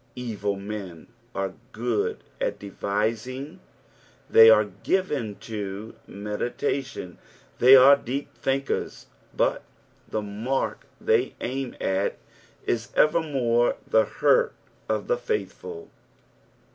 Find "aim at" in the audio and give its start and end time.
11.39-12.17